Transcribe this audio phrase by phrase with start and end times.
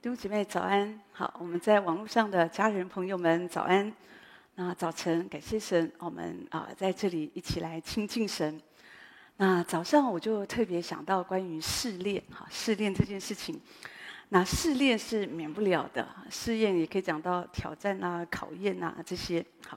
[0.00, 3.92] 弟兄姐妹早安，好，我们在网络上的家人朋友们早安。
[4.54, 8.62] 那早晨感谢神，我们啊在这里一起来亲近神。
[9.38, 13.60] 那早上我就特别想到关于试炼，哈，试炼这件事情。
[14.28, 19.44] 那试炼是免不了的，试验也可以讲到挑战啊、考验啊这些。
[19.66, 19.76] 好，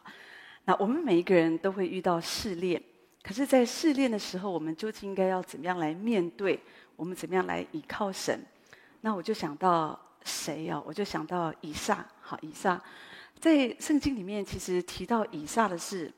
[0.65, 2.79] 那我们每一个人都会遇到试炼，
[3.23, 6.59] 可是，在试炼的时候，我们究竟应该要怎么样来面对？
[6.95, 8.39] 我们怎么样来依靠神？
[9.03, 10.81] 那我就想到谁呀？
[10.85, 12.05] 我就想到以撒。
[12.21, 12.81] 好，以撒
[13.39, 16.11] 在圣经里面其实提到以撒的事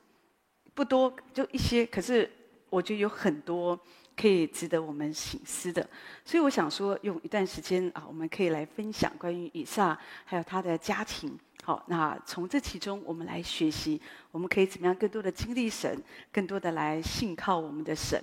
[0.74, 2.30] 不多，就一些，可是
[2.70, 3.78] 我觉得有很多。
[4.16, 5.84] 可以值得我们省思的，
[6.24, 11.36] 所以我想说，用一段时间啊，我们可以来分享关于以撒还有他的家庭。
[11.64, 18.22] 好，那从这其中我们来学习，我们可以怎么样更多的经历神，更多的来信靠我们的神。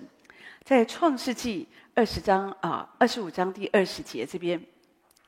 [0.63, 4.65] 在创世纪二十章啊，二十五章第二十节这边，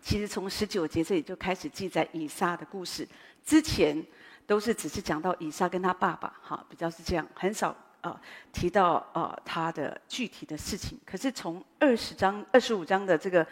[0.03, 3.07] 其实从十九节这里就开始记载以撒的故事，
[3.43, 4.05] 之前
[4.45, 7.75] 都是只是讲到以撒跟他爸爸，哈，比较是这样，很少。
[8.01, 8.19] 啊，
[8.51, 13.47] 提到啊，他的具体的事情，可是从二十章、二十五章的这个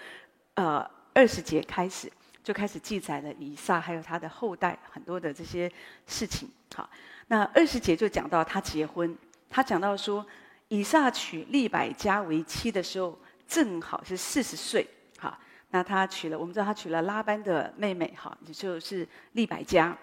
[0.55, 2.11] 呃二十节开始，
[2.43, 5.71] 就开始记载了以撒还有他的后代很多的这些
[6.05, 6.52] 事情。
[6.75, 6.89] 好，
[7.27, 9.17] 那二十节就讲到他结婚，
[9.49, 10.25] 他讲到说，
[10.67, 14.86] 以撒娶利百加为妻的时候，正好是四十岁。
[15.72, 19.97] 那他娶了，我们知道他娶了拉班的妹妹，哈，也就是利百加，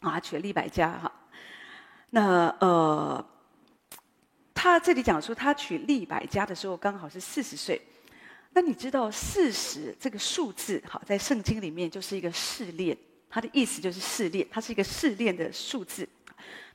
[0.00, 1.10] 啊，娶了利百加，哈，
[2.10, 3.26] 那呃。
[4.58, 7.80] 他这里讲说，他娶利百加的时候刚好是四十岁。
[8.54, 12.96] 那你知道四十这个数字，哈，在圣经里面就是一个试炼，
[13.28, 16.08] 它的意思就是试炼，它是一个试炼的数字。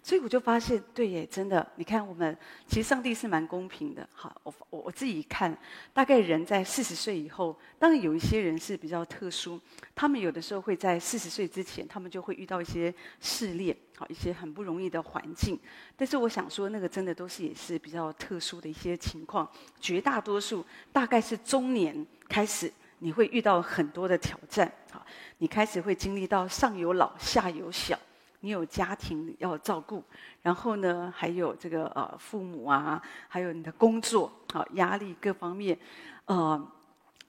[0.03, 2.35] 所以我就发现，对耶，真的，你看我们
[2.65, 4.07] 其实上帝是蛮公平的。
[4.13, 5.55] 好，我我我自己看，
[5.93, 9.61] 大概人在四十岁以后，当然有一些人是比较特殊，
[9.93, 15.59] 他们有的时候会在四十岁之前，他们就会遇到一些试炼，好，一些很不容易的环境。
[15.95, 19.47] 但是我想说，那个真的都是也是比较特殊的一些情况，
[19.79, 25.05] 绝大多数大概是中年开始，你会遇到很多的挑战，好，
[25.37, 27.99] 你开始会经历到上有老下有小。
[28.43, 30.03] 你有家庭要照顾，
[30.41, 35.77] 然后呢，还有这个呃父母啊，还有你的工作，好，压力各方面，
[36.25, 36.71] 呃，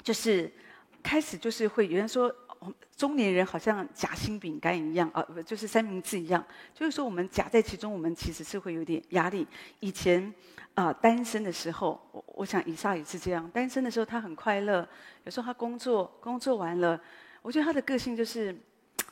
[0.03, 0.51] 就是
[1.03, 2.35] 开始就是会有人说，
[2.97, 9.47] 中年人好像夹心饼干一样啊，不就是三明治一样，就是说我们夹在其中，我们其实是会有点压力。
[9.81, 10.33] 以前
[10.73, 14.89] 啊，单身的时候，我我想以撒也是这样，单身的时候他很快乐，
[15.25, 16.99] 有时候他工作工作完了，
[17.43, 18.59] 我觉得他的个性就是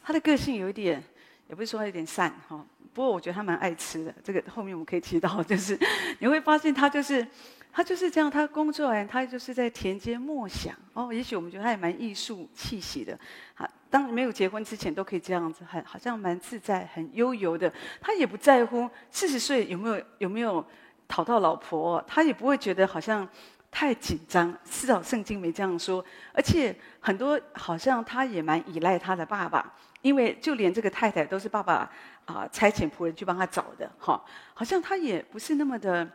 [0.03, 1.05] 他的个性有一点。
[1.51, 4.15] 也不是说有点散哈，不过我觉得他蛮爱吃的。
[4.23, 5.77] 这个后面我们可以提到，就是
[6.21, 7.27] 你会发现他就是
[7.73, 11.13] 他就是这样，他工作完他就是在田间默想哦。
[11.13, 13.19] 也许我们觉得他也蛮艺术气息的，
[13.57, 17.73] 啊，当没有结婚之前都可以这样子，很好像蛮自在、很悠游的。
[18.01, 20.65] 他也不在乎四十岁有没有有没有
[21.09, 23.29] 讨到老婆，他也不会觉得好像
[23.73, 24.57] 太紧张。
[24.65, 29.75] 至少圣经没这样说，而且很多好像他也蛮依赖他的爸爸。
[30.03, 31.91] 因为就连这个太太都是爸爸
[32.25, 34.23] 啊、差遣仆人去帮他找的，哈，
[34.55, 36.09] 好像他也不是那么的，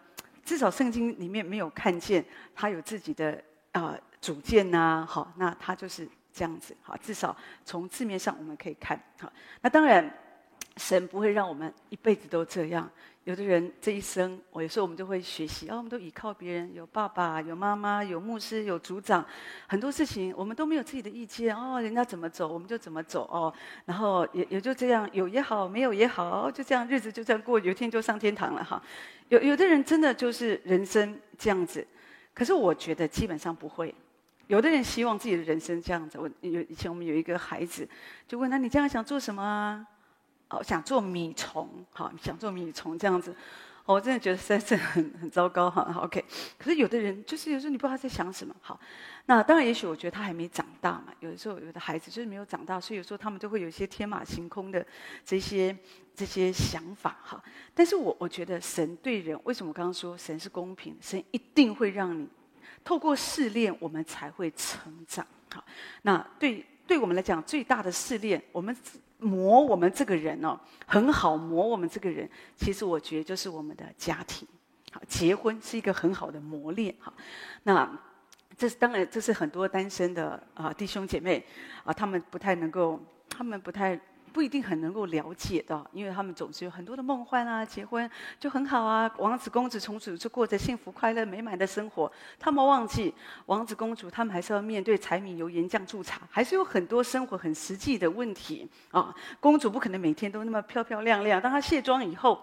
[0.43, 3.43] 至少圣经里面没有看见他有自己的
[3.73, 7.35] 啊、主见呐、啊，好，那他就是这样子，好，至少
[7.65, 9.31] 从字面上我们可以看，好，
[9.61, 10.09] 那当然
[10.77, 12.89] 神不会让我们一辈子都这样。
[13.25, 19.25] 有的人这一生，我有时候我们就会学习，哦，我们都依靠别人，有爸爸，有妈妈，有牧师，有组长，
[19.67, 23.51] 很多事情我们都没有自己的意见，哦，人家怎么走我们就怎么走，哦，
[23.85, 28.79] 然后也也就这样，有也好，没有也好，就这样日子就这样过，有一天就上天堂了哈。
[29.29, 31.85] 有有的人真的就是人生这样子，
[32.31, 33.93] 可是我觉得基本上不会。
[34.45, 37.89] 有的人希望自己的人生这样子，我有以前我们有一个孩子，
[38.27, 39.83] 就问他，你将来想做什么啊？
[40.49, 43.35] 哦，想做米虫，好，想做米虫这样子，
[43.85, 45.81] 我真的觉得实在是很很糟糕哈。
[46.03, 46.23] OK，
[46.57, 48.55] 可是有的人就是有时候你不知道他在想什么。
[48.61, 48.79] 好，
[49.25, 51.07] 那当然也许我觉得他还没长大嘛。
[51.19, 54.85] 有的时候有的孩子就是没有长大，所以有时候他们就会有一些天马行空的
[55.23, 55.75] 这些
[56.15, 57.43] 这些想法哈。
[57.73, 60.95] 但是我我觉得神对人，为什么我刚刚说神是公平？
[61.01, 62.27] 神一定会让你
[62.83, 65.25] 透过试炼，我们才会成长。
[65.51, 65.63] 好，
[66.03, 68.75] 那对对我们来讲最大的试炼，我们。
[69.17, 72.29] 磨我们这个人哦，很好磨我们这个人。
[72.57, 74.45] 其实我觉得就是我们的家庭，
[74.91, 77.11] 好，结婚是一个很好的磨练哈。
[77.63, 77.89] 那
[78.57, 81.43] 这是当然，这是很多单身的啊弟兄姐妹
[81.85, 82.99] 啊，他们不太能够，
[83.29, 83.99] 他们不太
[84.35, 92.11] 不一定很能够了解的，因为他们总是有很多的梦幻啊，结婚就很好啊，王子公主从此就过着幸福快乐美满的生活。
[92.37, 93.13] 他们忘记
[93.45, 99.15] 王子公主，他们还是要面对柴米油盐酱醋茶，还是有很多生活很实际的问题啊。
[99.39, 102.37] 公主不可能每天都那么漂漂亮亮，当她卸妆以后，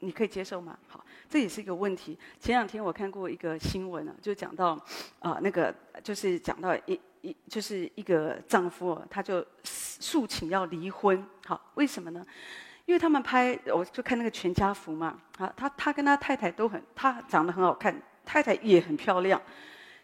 [0.00, 0.78] 你可以接受吗？
[0.88, 2.18] 好，这也是一个问题。
[2.40, 4.78] 前两天我看过一个新闻啊，就讲到
[5.20, 6.98] 啊、那个就是讲到一。
[7.20, 11.26] 一就是一个丈夫，他就诉请要离婚。
[11.44, 12.24] 好，为什么呢？
[12.86, 15.18] 因为他们拍，我就看那个全家福嘛。
[15.36, 19.42] 啊，他他跟他太太都很，他长得很好看，太太也很漂亮。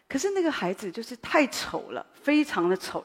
[0.09, 3.03] 可是那个孩子就是太丑了，非常的丑。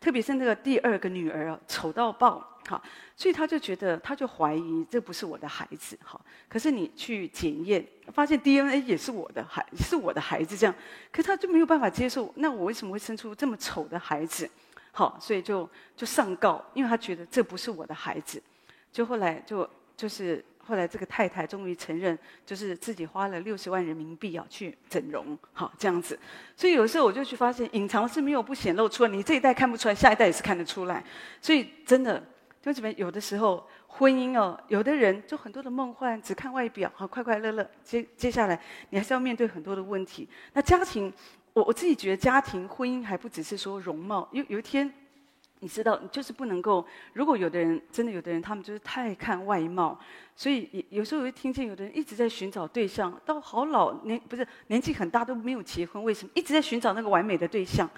[0.00, 2.51] 特别是那个第二个女儿啊，丑到爆。
[2.68, 2.82] 好，
[3.16, 5.98] 所以他就觉得，他就怀疑这不是我的孩子。
[6.02, 10.74] 好，可是你去检验，发现 DNA 也是我的孩，是我的孩子这样，
[11.10, 12.32] 可是他就没有办法接受。
[12.36, 14.48] 那我为什么会生出这么丑的孩子？
[14.92, 18.42] 好，所以就就上告，因为他觉得这不是我的孩子。
[18.92, 22.16] 就后来就就是后来这个太太终于承认，
[22.46, 26.18] 就是自己花了六十万人民币啊去整容，好这样子。
[26.56, 31.02] 所以有时候我就去发现，隐藏是没有不显露出来，你这一代看不出来，下一代也是看得出来。
[31.40, 32.22] 所以真的。
[32.62, 37.70] 就这边有的时候婚姻哦，有的人就很多的梦幻，只看外表，好快快乐乐。
[37.82, 38.58] 接接下来
[38.90, 40.28] 你还是要面对很多的问题。
[40.52, 41.12] 那家庭，
[41.52, 44.90] 我我自己觉得家庭婚姻还不只是说容貌，有有一天，
[45.58, 46.86] 你知道，你就是不能够。
[47.14, 49.98] 如果有的人真的有的人，他们就是太看外貌，
[50.36, 56.30] 所以有时候我会听见有的人一直在寻找对象，到好老年不是年纪很大都没有结婚，为什么？
[56.34, 57.90] 一直在寻找那个完美的对象。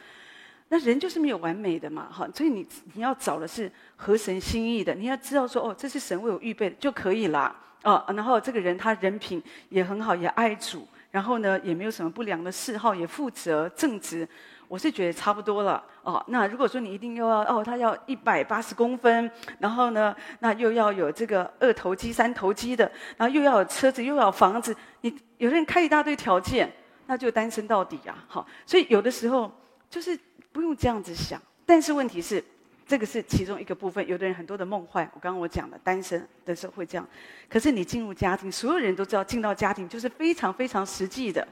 [0.69, 14.27] 那人就是没有完美的嘛，哈，所以你你要找的是合神心意的，你要知道说，哦，这是神为我预备的就可以了，哦，然后这个人他人品也很好，也爱主，然后呢也没有什么不良的嗜好，也负责正直，
[14.67, 19.31] 我是觉得差不多了，哦，那如果说你一定又要哦，他要一百八十公分，
[19.61, 26.73] 然后呢，那又要有这个二头肌、三头肌的，然后又要有车子，又要房子，你有的人开一大堆条件，
[27.07, 29.53] 那就单身到底啊，好，所以有的时候
[29.95, 30.19] 就是。
[30.55, 32.41] 不用这样子想，但是问题是，
[32.87, 34.07] 这个是其中一个部分。
[34.07, 37.05] 有的人很多的梦幻，我刚刚我讲了，单身的时候会这样。
[37.49, 41.45] 可是你进入家庭，所有人都知道，进到家庭就是非常非常实际的，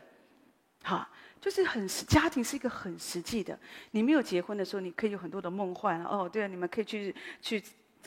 [0.84, 1.10] 哈，
[1.40, 1.84] 就是很。
[2.06, 3.58] 家庭是一个很实际的。
[3.90, 7.60] 你没有结婚的时候，你可以有很多的梦幻哦，对啊，你们可以去去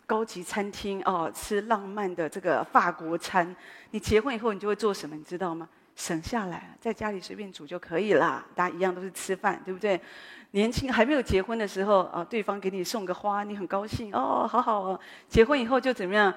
[0.06, 3.54] 高级餐厅哦，吃浪漫的这个法国餐。
[3.92, 5.14] 你结婚以后，你就会做什么？
[5.14, 5.68] 你知道吗？
[5.96, 8.46] 省下来，在家里随便煮就可以了。
[8.54, 10.00] 大家一样都是吃饭，对不对？
[10.52, 15.00] 年轻还没有结婚的时候啊，对方给你送个花，你很高兴哦，好好哦。
[15.28, 16.34] 结婚以后就怎么样？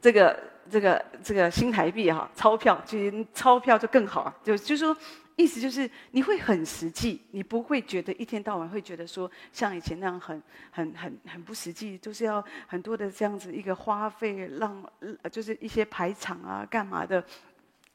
[0.00, 0.38] 这个
[0.68, 2.98] 这个这个新台币哈，钞票就
[3.32, 4.96] 钞票就更好，就就说
[5.36, 14.84] 意思就是你会很实际，你不会觉得一天到晚会觉得说像以前那样很很很很不实际，就是要很多的这样子一个花费，让
[15.30, 17.22] 就是一些排场啊干嘛的。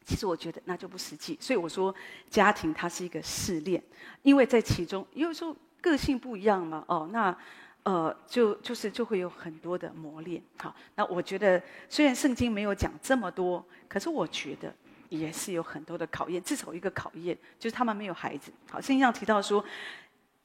[0.07, 1.93] 其实我觉得那就不实际，所以我说
[2.29, 3.83] 家庭它是一个试炼，
[4.21, 7.37] 因为在其中，有时候个性不一样嘛，哦，那
[7.83, 10.41] 呃就就是就会有很多的磨练。
[10.59, 14.73] 好，那我觉得虽然圣经没有讲这么多，可是我觉得
[15.09, 18.49] 也是有很多的考验，至少一个考验就是他们没有孩子。
[18.71, 19.61] 好，圣经上提到说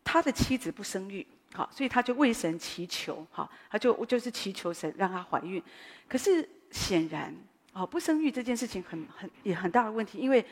[0.02, 1.24] 他的妻子不生育，
[1.54, 5.62] 好，所以他就为神祈求，好，他就就是祈求神让他怀孕，
[6.08, 7.32] 可是显然。
[7.72, 10.44] 哦，不生育这件事情很很也很大的问题，因为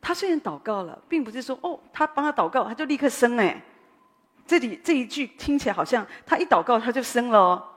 [0.00, 3.62] 他虽然祷告了，并不是说哦，他帮他祷告，他就立刻生哎。
[4.46, 7.68] 这里这一句听起来好像他一祷告他就生了哦，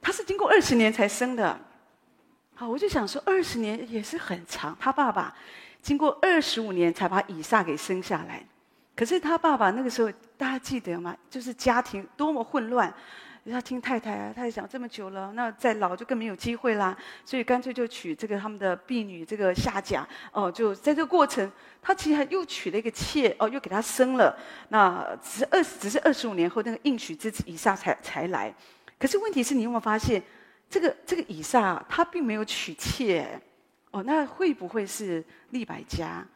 [0.00, 1.58] 他是经过二十年才生的。
[2.54, 5.36] 好，我就想说二十年也是很长，他爸爸
[5.82, 8.42] 经过二十五年才把以撒给生下来，
[8.94, 11.14] 可是他爸爸那个时候大家记得吗？
[11.28, 12.94] 就是家庭多么混乱。
[13.52, 21.50] 他听太太啊，太太想这么久了，那再老就更没有机会啦，所以干脆就娶这个他们的婢女这个夏甲哦，就在这个过程，
[21.80, 24.36] 他其实还又娶了一个妾哦，又给他生了。
[24.70, 28.52] 那只是二，只是二十五年后，那个应娶之子以撒才才来。
[28.98, 30.22] 可是问题是你有没有发现，
[30.68, 33.40] 这个这个以撒他并没有娶妾
[33.92, 36.26] 哦，那会不会是利百加？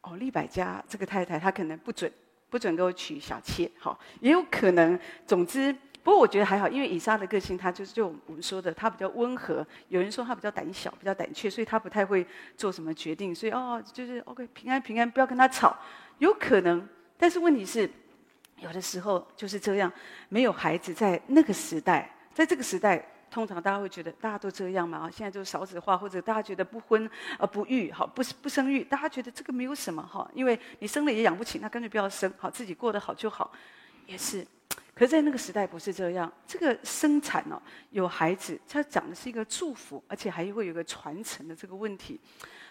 [0.00, 2.10] 哦，利百加这个太太她可能不准
[2.48, 4.98] 不准给我娶小妾，好、哦，也有可能。
[5.26, 5.74] 总之。
[6.04, 9.66] 不过我觉得还好，因为以撒的个性，他就是就我们说的，他比较温和。
[9.88, 12.26] 有人说他比较胆小，比较胆怯，所以他不太会
[12.58, 13.34] 做什么决定。
[13.34, 15.74] 所以哦，就是 OK，平安平安，不要跟他吵。
[16.18, 17.90] 有可能，但是问题是，
[18.58, 19.90] 有的时候就是这样，
[20.28, 33.50] 没有孩子在那个时代，在这个时代，通常大家会觉得大家都这样嘛啊，现在就是少子化，或者大家觉得不婚而不育，好，不不生育，大家觉得这个没有什么哈，因为你生了也养不起，那干脆不要生，好，自己过得好就好，
[34.06, 34.46] 也是。
[34.94, 36.32] 可是，在那个时代不是这样。
[36.46, 37.60] 这个生产哦，
[37.90, 42.20] 有孩子，它讲的是一个祝福，而且还会有一个传承的这个问题。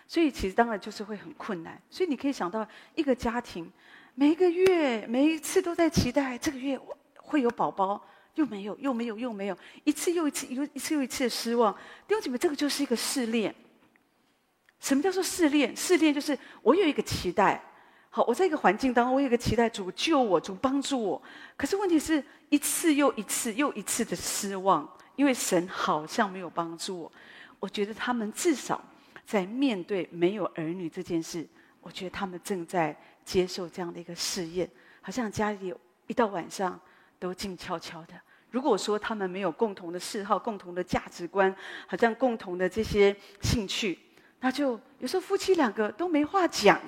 [0.08, 1.82] 所以，其实当然就是会很困难。
[1.89, 2.65] 所以，你可以想到
[2.96, 3.70] 一个家庭，
[4.15, 6.80] 每一个月、每一次都在期待这个月
[7.18, 8.01] 会有宝宝，
[8.36, 11.74] 又没有，又没有，又没有，一次又一次，又一次又一次的失望。
[12.08, 13.53] 弟兄姐妹，这个就是一个试炼。
[14.80, 15.75] 什么叫做试炼？
[15.75, 17.62] 试炼就是我有一个期待。
[18.15, 21.20] 好，我在一个环境当中，我有一个期待，主救我，主帮助我。
[21.58, 27.12] 可是问题是一次又一次又一次的失望，因为神好像没有帮助我。
[27.60, 28.79] 我觉得他们至少
[29.25, 31.43] 在面对没有儿女这件事，
[31.82, 34.70] 我觉得他们正在接受这样的一个试验，
[35.01, 35.74] 好像家里
[36.05, 36.79] 一到晚上
[37.17, 38.13] 都静悄悄的。
[38.51, 41.51] 如果说他们没有共同的嗜好、共同的价值观，
[41.88, 43.98] 好像共同的这些兴趣，
[44.39, 46.79] 那就有时候夫妻两个都没话讲，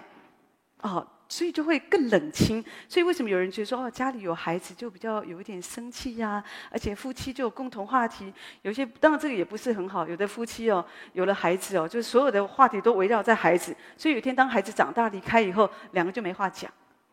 [0.82, 1.08] 哦。
[1.27, 2.63] 所以就会更冷清。
[2.88, 6.44] 所以为什么有人觉得说哦，家里有孩子就比较有一点生气呀？
[6.72, 8.34] 而且夫妻就有共同话题。
[8.62, 10.08] 有些当然这个也不是很好。
[10.08, 13.75] 有的夫妻哦，有了孩子哦，就是所有的话题都围绕在孩子。
[13.98, 16.72] 所以有一天当孩子长大离开以后，两个就没话讲。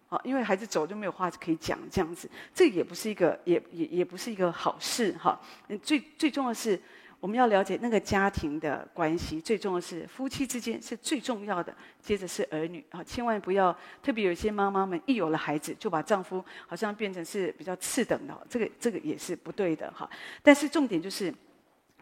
[0.08, 5.40] 好，因为孩子走就没有话可以讲，这样子，这也不是一个，也也也不是一个好事哈。
[5.82, 6.80] 最最重要是。
[7.22, 20.10] 我们要了解那个家庭的关系，最重要是夫妻之间是最重要的，接着是儿女啊，千万不要，特别有些妈妈们一有了孩子就把丈夫好像变成是比较次等的，这个这个也是不对的哈。
[20.42, 21.32] 但是重点就是，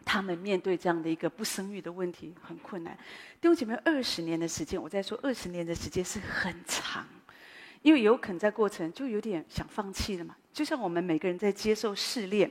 [0.03, 2.97] 他们面对这样的一个不生育的问题很困难。
[3.39, 7.05] 弟兄姐妹，二十年的时间，我在说二十年的时间是很长，
[7.83, 10.35] 因为有可能在过程就有点想放弃了嘛。
[10.51, 12.49] 就像我们每个人在接受试炼。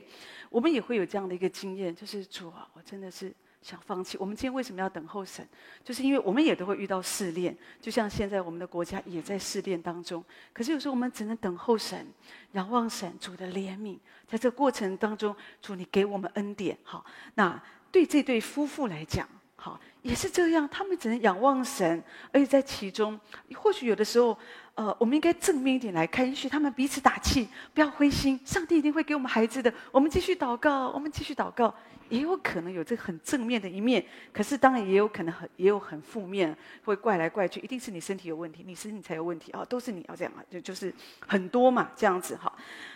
[0.51, 4.17] 我们也会有这样的一个经验，就是主啊，我真的是想放弃。
[4.19, 5.47] 我们今天为什么要等候神？
[5.81, 10.21] 就是因为我们也都会遇到试炼，就像现在我们的国家也在试炼当中。
[10.51, 12.05] 可是有时候我们只能等候神，
[12.51, 16.77] 仰望神主的怜悯，在这个过程当中，主你给我们恩典。
[16.83, 17.05] 好，
[17.35, 17.57] 那
[17.89, 22.03] 对这对夫妇来讲，好也是这样，他们只能仰望神，
[22.33, 23.17] 而且在其中，
[23.55, 24.37] 或许有的时候。
[24.75, 28.39] 呃，我们应该正面一点来看，允许他们彼此打气，不要灰心。
[28.45, 29.73] 上帝一定会给我们孩子的。
[29.91, 31.73] 我们继续祷告，我们继续祷告。
[32.09, 37.61] 也有可能有这很正面的一面，可是当然也有可能很也有很负面，会怪来怪去。
[37.61, 40.93] 一定是你身体有问题，你身体才有问题啊，都是你要这样啊，就就是
[41.25, 42.51] 很多嘛，这样子哈。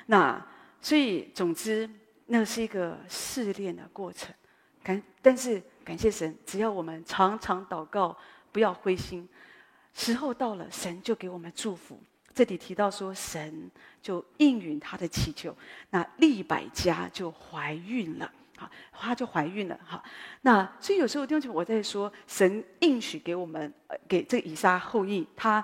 [0.07, 0.45] 那
[0.81, 1.89] 所以总之，
[2.25, 4.35] 那是一个试炼的过程。
[4.83, 8.17] 感，但是感谢神，只要我们常常祷告，
[8.51, 9.25] 不要灰心。
[9.95, 11.97] 时候到了，神就给我们祝福。
[12.33, 13.71] 这里提到说，神
[14.01, 15.55] 就应允他的祈求，
[15.89, 20.03] 那利百加就怀孕了，好，她就怀孕了，好。
[20.41, 23.73] 那所以有时候弟兄姐妹，我在说，神应许给我们，
[24.05, 25.63] 给这个以撒后裔，他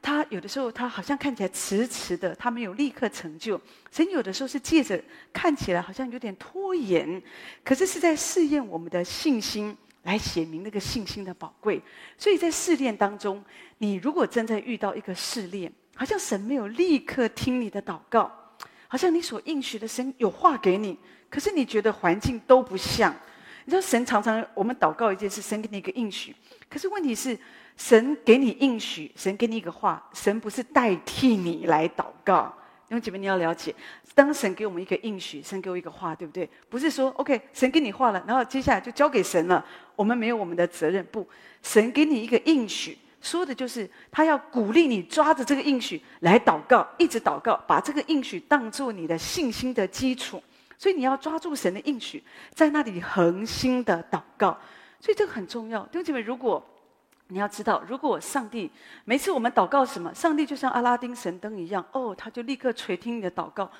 [0.00, 3.60] 他有的时候他好像看起来迟迟的，他没有立刻成就。
[3.90, 7.20] 神有的时候是借着看起来好像有点拖延，
[7.64, 9.76] 可是是在试验我们的信心。
[10.02, 11.80] 来写明那个信心的宝贵，
[12.18, 13.42] 所以在试炼当中，
[13.78, 18.30] 你如果真在遇到一个试炼，好像神没有立刻听你的祷告，
[18.88, 20.98] 好像你所应许的神有话给你，
[21.30, 23.14] 可是你觉得环境都不像。
[23.64, 26.34] 你知道神常常我们祷告一件事，神给你一个应许，
[26.68, 27.38] 可是问题是
[27.76, 32.52] 神给你应许，神给你一个话，神不是代替你来祷告。
[32.92, 33.74] 弟兄姐妹，你要了解，
[34.14, 36.46] 当神给我们一个应许，神给我一个话，对不对？
[36.68, 39.64] 不是说 OK，神给你话了，然后接下来就交给神了，
[39.96, 41.02] 我们没有我们的责任。
[41.10, 41.26] 不，
[41.62, 50.42] 神给你一个应许，说的就是他要鼓励你抓着这个应许来祷告，一直祷告，把这个应许当做你的信心的基础。
[50.76, 52.22] 所以你要抓住神的应许，
[52.52, 54.58] 在那里恒心的祷告。
[55.00, 55.82] 所以这个很重要。
[55.86, 56.62] 弟兄姐妹，如果
[57.28, 58.70] 你要知道，如果上帝
[59.04, 63.70] 每次我们祷告什么，上帝就像阿拉丁神灯一样，哦，他就立刻垂听你的祷告，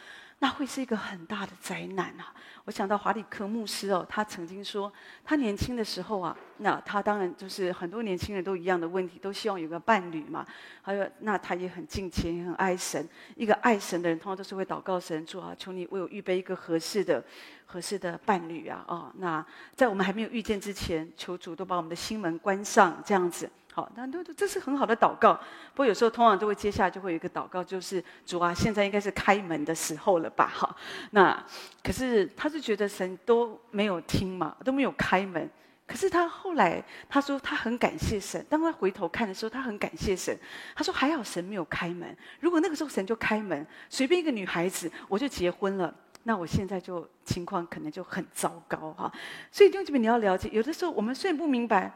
[0.42, 2.34] 那会是一个很大的灾难啊！
[2.64, 4.92] 我想到华理克牧师哦，他曾经说，
[5.24, 10.44] 他年轻的时候啊，那他当然就是很多年轻人都一样的问题，都希望有个伴侣嘛。
[10.82, 13.08] 还有，那他也很敬虔，也很爱神。
[13.36, 17.22] 一个爱神的人，通常都是会祷告神主啊，求你为我预备一个合适的。
[17.64, 19.42] 合适的伴侣啊，哦，那
[19.74, 23.48] 在我们还没有遇见之前，求主都把我们的心门关上，这样子。
[23.74, 25.32] 好，那都这是很好的祷告。
[25.72, 30.46] 不过有时候通常都会接下来就会有一个祷告，就是主啊，现在应该是开门的时候了吧？
[30.54, 30.76] 哈，
[31.12, 31.42] 那
[31.82, 35.48] 可是他是觉得神都没有听嘛，都没有开门。
[35.86, 40.38] 可是他后来他说他很感谢神，当他回头看的时候，他很感谢神。
[40.74, 45.94] 他说还好神没有开门，如果那个时候神就开门，随便一个女孩子我就结婚了。
[46.24, 49.12] 那我现在就情况可能就很糟糕哈，
[49.50, 51.92] 所以弟兄姐妹你要了解，有的时候我们虽然不明白，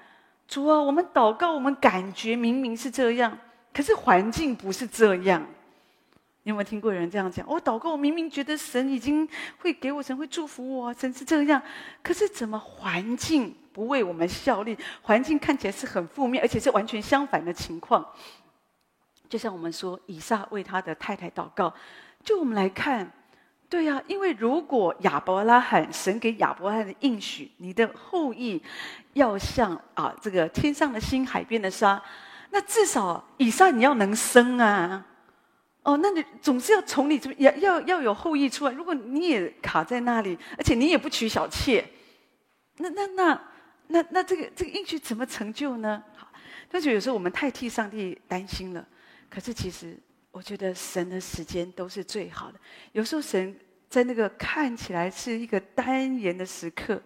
[0.49, 3.37] 主啊，我们祷告，我们感觉明明是这样，
[3.73, 5.45] 可是环境不是这样。
[6.45, 7.45] 你有没有听过有人这样讲？
[7.49, 11.61] 我祷告，我明明觉得神已经会给我，神会祝福我，神是这样，
[12.05, 14.79] 可是怎么环境不为我们效力？
[15.03, 18.07] 环境看起来是很负面，而且是完全相反的情况。
[19.29, 21.75] 就像我们说，以撒为他的太太祷告，
[22.23, 23.11] 就我们来看，
[23.69, 28.63] 对呀、因为如果亚伯拉罕，神给亚伯拉罕的应许，你的后裔
[29.15, 32.01] 要像啊这个天上的星、海边的沙，
[32.51, 35.05] 那至少以上你要能生啊。
[35.83, 38.73] 哦，那你总是要从你这边要要要有后裔出来。
[38.73, 41.85] 如果你也卡在那里，而且你也不娶小妾，
[42.79, 43.41] 那那那
[43.89, 46.03] 那那这个这个应许怎么成就呢？
[46.17, 46.29] 好，
[46.69, 48.85] 但是有时候我们太替上帝担心了。
[49.29, 49.97] 可是其实
[50.37, 52.61] 我觉得神的时间都是最好的。
[52.93, 57.03] 有时候神在那个看起来是一个单言的时刻，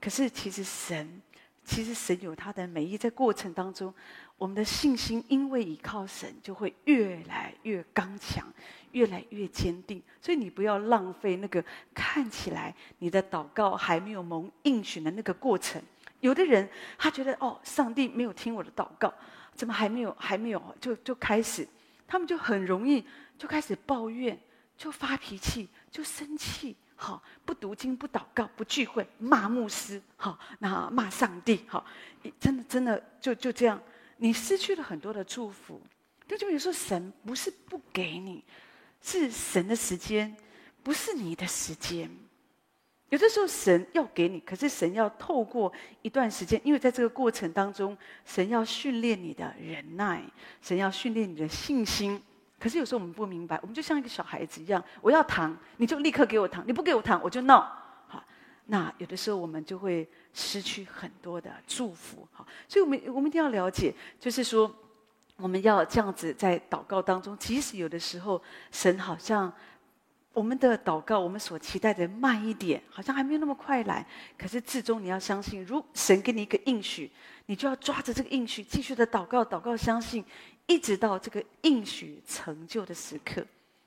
[0.00, 1.22] 可是其实神
[1.64, 3.94] 其实神有他的美意，在过程当中。
[4.36, 8.44] 我们的信心，因为依靠神，就会越来越刚强，
[8.90, 10.02] 越来越坚定。
[10.20, 15.80] 所以你不要浪费那个看起来你的祷告还没有蒙应许的那个过程。
[16.18, 19.14] 有的人他觉得哦，上帝没有听我的祷告，
[19.54, 21.68] 怎么还没有还没有就就开始，
[22.08, 23.04] 他们就很容易
[23.36, 24.36] 就开始抱怨，
[24.76, 31.84] 就发脾气，就生气，好，不读经不祷告不聚会，骂牧师，好，那骂上帝，好，
[32.40, 33.80] 真的真的就就这样。
[34.16, 35.80] 你失去了很多的祝福，
[36.26, 38.42] 那就有时候神不是不给你，
[39.00, 40.36] 是神的时间，
[40.82, 42.10] 不是你的时间。
[43.10, 45.72] 有的时候神要给你，可是神要透过
[46.02, 50.22] 一段时间，因为在这个过程当中，神要训练你的忍耐，
[50.60, 52.22] 神要训练你的信心。
[52.58, 57.60] 可是有时候我们不明白，我们就像一个小孩子一样，我要糖，你就立刻给我糖，你不给我糖，我就闹。
[58.06, 58.22] 好，
[58.66, 60.08] 那有的时候我们就会。
[60.34, 64.72] 失去很多的祝福，好，所以我们我们一定要了解，就是说，
[65.36, 69.52] 我们要这样子在祷告当中，即使有的时候神好像
[70.38, 74.06] 我们的祷告，我们所期待的慢一点，好像还没有那么快来，
[74.38, 77.10] 可是至终你要相信，如神给你一个应许，
[77.46, 80.24] 你就要抓着这个应许，继续的祷告，祷告，相信，
[80.66, 83.44] 一直到这个应许成就的时刻。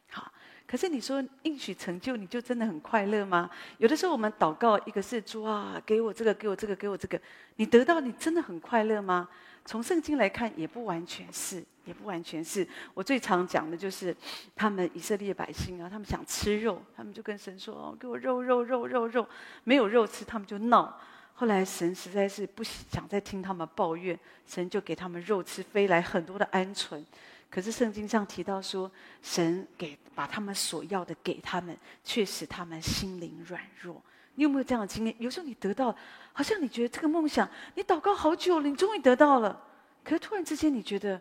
[0.10, 0.30] 好
[0.68, 3.50] 可是你说应许成就，你就真的很快乐吗？
[3.78, 7.18] 有的时候我们祷告，一个是主啊，给我这个，给我这个，给我这个，
[7.56, 9.30] 你得到你真的很快乐吗？
[9.64, 12.68] 从圣经来看，也不完全是，也不完全是。
[12.94, 14.16] 我最常讲的就是，
[14.56, 19.28] 他们以色列百姓啊，他们想吃肉，他们就跟神说：“哦，给我肉肉肉肉肉，
[19.64, 21.00] 没有肉吃，他们就闹。”
[21.34, 27.04] 后来神实在是不想再听他们抱怨，神就给他们肉吃，飞来很多的鹌鹑。
[27.50, 28.90] 可是圣经上提到说，
[29.22, 34.02] 神给把他们所要的给他们，却使他们心灵软弱。
[34.36, 35.16] 你有没有这样的经验？
[35.20, 35.94] 有时候你得到，
[36.32, 39.62] 好像你觉得这个梦想，你祷告好久了，你终于得到了，
[40.04, 41.20] 可是突然之间你觉得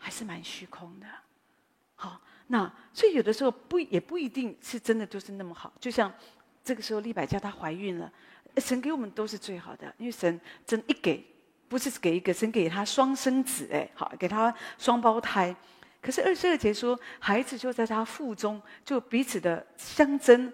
[0.00, 1.06] 还是蛮虚空的。
[1.94, 5.72] 好，那所以有的时候不也不一定是真的就是那么好。
[5.78, 6.12] 就像
[6.64, 8.12] 这个时候利百加她怀孕了，
[8.56, 11.24] 神给我们都是最好的，因为神真一给。
[11.68, 15.54] 不是给一个，神给她双生子，哎，好，给她双胞胎。
[16.02, 20.52] 可是二十二节说，孩子就在他腹中，就彼此的相争。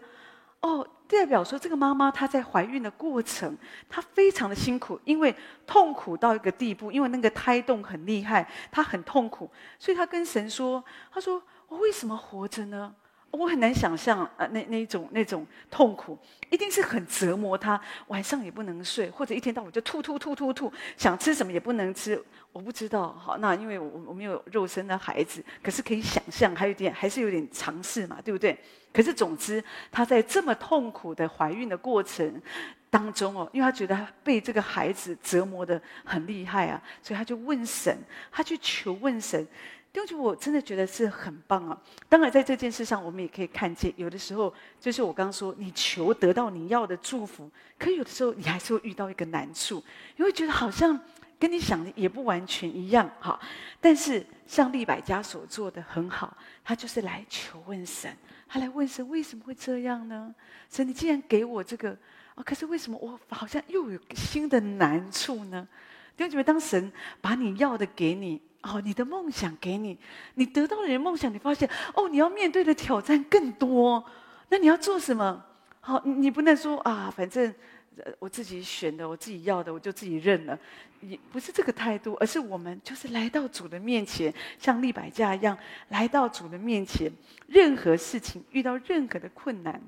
[0.61, 3.57] 哦，代表说这个妈妈她在怀孕的过程，
[3.89, 5.35] 她非常的辛苦，因为
[5.67, 12.95] 痛苦到一个地步，因为那个胎动很厉害，她很痛苦，所以她跟神说：“她说我为什么活着呢？”
[13.33, 16.17] 我很难想象，呃，那那种那种痛苦，
[16.49, 22.23] 一定是很折磨她，晚上也不能睡，或者一天到晚就吐吐吐吐吐，想吃什么也不能吃。
[22.57, 28.59] 我不知道，好，那因为我我没有肉身的孩子，可是可以想象，还有点还是有点尝试嘛，对不对？
[28.95, 32.41] 可是总之，他在这么痛苦的怀孕的过程
[32.89, 37.95] 当中哦，因为他觉得被这个孩子折磨得很厉害啊，所以他就问神，
[38.33, 39.47] 他去求问神。
[39.93, 41.83] 因为我真的觉得是很棒啊！
[42.07, 49.83] 当然，在这件事上，我们也可以看见，有的时候就是我刚刚说，你求得到你要的祝福，可有的时候你还是会遇到一个难处，
[50.17, 51.01] 你会觉得好像
[51.39, 53.39] 跟你想的也不完全一样哈。
[53.81, 58.15] 但是像利百加所做的很好，他就是来求问神，
[58.49, 60.35] 他来问神为什么会这样呢？
[60.71, 61.91] 神，你既然给我这个
[62.35, 65.67] 啊，可是为什么我好像又有新的难处呢？
[66.17, 68.41] 弟兄姐妹，当神把你要的给你。
[68.63, 69.97] 哦，你的梦想给你，
[70.35, 74.05] 你得到了你的梦想，你发现哦，你要面对的挑战更多，
[74.49, 75.41] 那你要做什么？
[75.79, 77.55] 好，你不能说啊，反正
[78.19, 80.59] 我自己选的，我自己要的，我就自己认了，
[81.01, 85.57] 也不是这个态度，而是我们就是来到主的面前，像利百加一样
[85.89, 87.11] 来到主的面前，
[87.47, 89.81] 任何事情遇到任何的困难，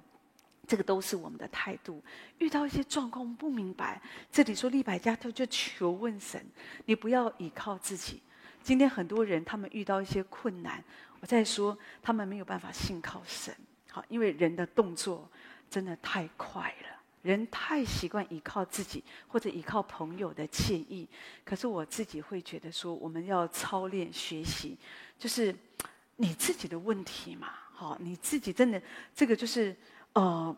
[0.66, 2.02] 这个都是我们的态度。
[2.38, 4.00] 遇到一些状况我们不明白，
[4.32, 6.44] 这里说利百加他就求问神，
[6.86, 8.22] 你不要依靠自己。
[8.62, 10.82] 今天很多人他们遇到一些困难，
[11.20, 13.54] 我在说他们没有办法信靠神，
[13.90, 15.30] 好，因为人的动作
[15.70, 16.97] 真的太快了。
[17.22, 21.08] 人太习惯依靠自己或者依靠朋友的建议，
[21.44, 24.76] 可是我自己会觉得说，我们要操练学习，
[25.18, 25.54] 就是
[26.16, 28.80] 你自己的问题嘛，好，你自己真的
[29.14, 29.76] 这个就是
[30.12, 30.56] 呃，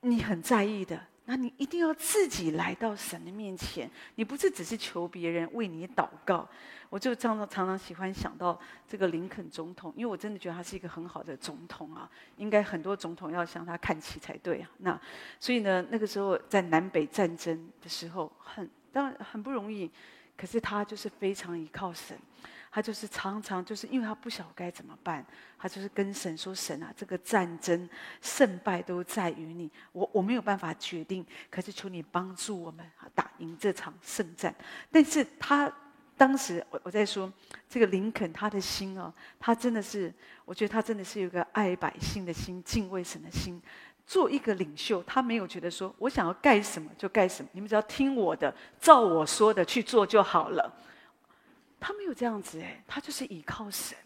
[0.00, 1.06] 你很在意的。
[1.30, 6.44] 那你一定要自己来到神的面前，你不是只是求别人为你祷告。
[6.88, 14.68] 我就常常常常喜欢想到这个林肯总统，因为我真的觉得他是一个很好的总统啊，应该很多总统要向他看齐才对啊。
[14.78, 15.00] 那
[15.38, 19.88] 所以呢，那个时候在南北战争的时候，很当然很不容易，
[20.36, 22.18] 可是他就是非常依靠神。
[22.70, 25.24] 他就是常常就是因为他不晓该怎么办，
[25.58, 27.88] 他就是跟神说：“神啊，这个战争
[28.22, 34.54] 胜败都在于你，我我没有办法决定，可是求你帮助我们打赢这场胜战。”
[34.92, 35.72] 但是他
[36.16, 37.32] 当时我我在说
[37.68, 40.12] 这个林肯他的心哦，他真的是，
[40.44, 43.60] 我觉得他真的是有一个爱百姓的心、敬畏神的心。
[44.06, 50.72] 做一个领袖，他没有觉得说我想要干什么就干什么，你们只要听我的，照我说的去做就好了。
[51.80, 53.96] 他没有这样子哎，他就是倚靠神，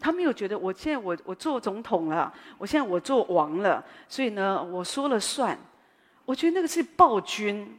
[0.00, 5.58] 他没有觉得我现在我我做总统了，我现在我做王了，所以呢我说了算。
[6.26, 7.78] 我觉得那个是暴君。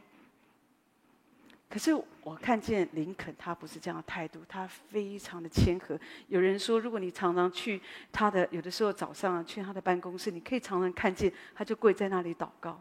[1.70, 1.90] 可是
[2.22, 5.98] 我看见林肯，他不是这样的态度，他非常的谦和。
[6.28, 7.80] 有人说，如果你常常去
[8.12, 12.78] 他的，有的时候早上去他的办公室，你可以常常看见他就跪在那里祷告。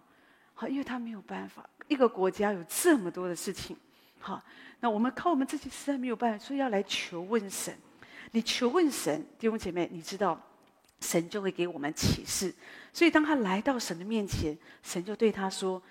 [0.53, 3.77] 好，因为他没有办法，一个国家有这么多的事情。
[4.21, 4.41] 好，
[4.79, 7.75] 那我们靠我们自己实在没有办法，所以要来求问神。
[8.31, 10.39] 你求问神，弟兄姐妹，你知道，
[11.01, 12.53] 神就会给我们启示。
[12.93, 15.81] 所以当他来到神的面前，神就对他说，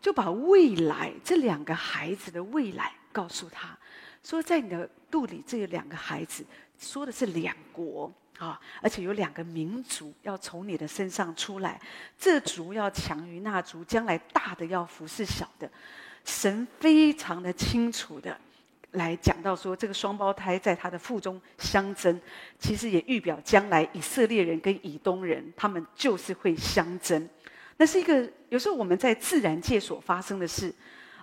[0.00, 3.76] 就把未来这两个孩子的未来告诉他，
[4.22, 6.44] 说在你的肚里这两个孩子，
[6.78, 11.80] 说的是两国啊，而且有两个民族要从你的身上出来，
[12.18, 15.70] 这族要强于那族，将来大的要服侍小的。
[16.24, 18.36] 神非常的清楚的
[18.92, 22.20] 来讲到说，这个双胞胎在他的腹中相争，
[22.58, 27.28] 其实也预表将来以色列人跟以东人，他们就是会相争。
[27.76, 30.72] 那是一个有时候我们在自然界所发生的事，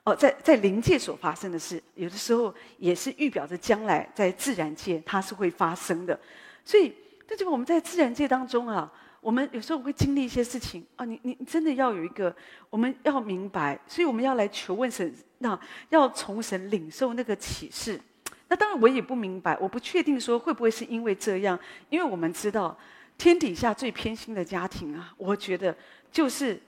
[0.04, 6.20] 哦，在在灵界所发生的事，有的时候也是预表着将来在自然界它是会发生的。
[6.66, 6.94] 所以，
[7.28, 8.92] 这就我们在自然界当中啊。
[9.22, 12.34] 我们有时候会经历一些事情啊，你你真的要有一个，
[12.70, 18.00] 我们要明白，所以我们要来求问神，那要从神领受那个启示。
[18.48, 22.78] 那当然我也不明白，我不确定说会不会是因为这样，因为我们知道
[23.18, 25.76] 天底下最偏心的家庭啊，我觉得
[26.12, 26.62] 就是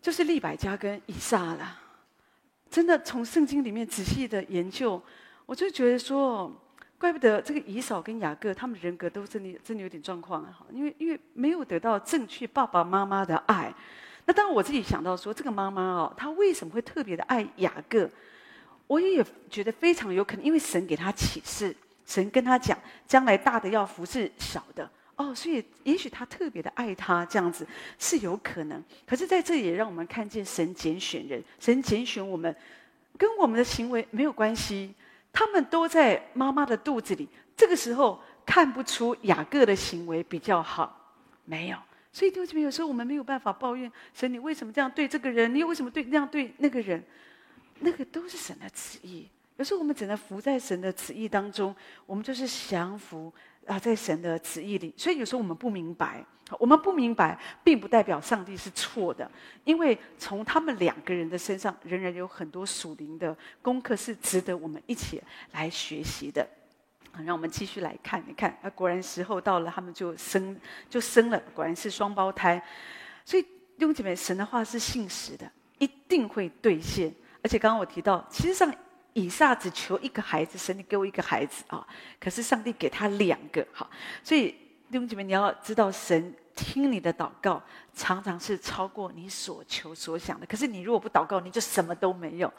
[0.00, 1.80] 就是利百加跟以撒了。
[2.70, 5.02] 真的从圣经里面仔细的研究，
[5.46, 6.62] 我就觉得说。
[6.98, 10.58] 怪不得这个以扫跟雅各，他们人格都真的真的有点状况啊！
[10.72, 13.72] 因为因为没有得到正确爸爸妈妈的爱。
[14.24, 18.10] 那当然我自己想到说，这个妈妈哦，她为什么会特别的爱雅各？
[18.86, 27.66] 我也觉得非常有可能，因为神给他启示，神跟他讲，将来大的要服侍小的哦，所以也许他特别的爱他这样子
[27.98, 28.82] 是有可能。
[29.06, 32.54] 可是在这里也让我们看见神拣选人，神拣选我们，
[33.18, 34.94] 跟我们的行为没有关系。
[35.36, 41.76] 他们都在妈妈的肚子里，这个时候看不出雅各的行为比较好，没有。
[42.10, 45.54] 所以弟兄姊妹，有时候我们没有办法抱怨神，你为什么这样对这个人？
[45.54, 47.04] 你又为什么对那样对那个人？
[47.80, 49.28] 那个都是神的旨意。
[49.58, 53.30] 有时候我们只能服在神的旨意当中，我们就是降服
[53.66, 54.94] 啊，在神的旨意里。
[54.96, 56.24] 所以有时候我们不明白。
[56.60, 59.28] 我们不明白，并不代表上帝是错的，
[59.64, 66.48] 因为从他们两个人的身上，仍然有很多属灵的功课是值得我们一起来学习的。
[67.24, 70.56] 让我们继续来看，你看，啊，果然时候到了，他们就生
[70.88, 72.62] 就生了，果然是双胞胎。
[73.24, 77.12] 所以弟兄姐妹，神的话是信实的，一定会兑现。
[77.42, 78.72] 而且刚刚我提到，其实上
[79.16, 81.86] 以撒只求一个孩子，神你给我一个孩子啊，
[82.20, 83.90] 可是上帝给他两个，好，
[84.22, 84.54] 所以。
[84.88, 87.60] 弟兄姐妹，你要知道，神听你的祷告，
[87.92, 90.46] 常常是超过你所求所想的。
[90.46, 92.52] 可是你如果不祷告，你就什么都没有。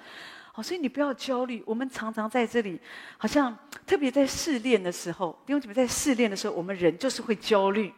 [0.51, 1.63] 好，所以你不要焦虑。
[1.65, 2.77] 我们常常在这里，
[3.17, 7.93] 好像特别在试炼的时候，弟兄姐妹在试炼的时候，我们人就是会焦虑。